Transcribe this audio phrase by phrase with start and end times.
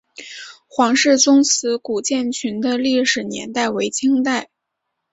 [0.67, 4.49] 黄氏宗祠古建群的历史年代为清代。